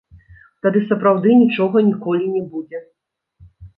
[0.65, 2.77] Тады сапраўды нічога ніколі не будзе.